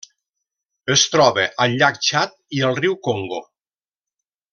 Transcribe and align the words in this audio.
Es 0.93 1.03
troba 1.15 1.43
al 1.65 1.75
llac 1.81 1.99
Txad 2.05 2.33
i 2.61 2.65
al 2.71 2.77
riu 2.81 2.97
Congo. 3.09 3.43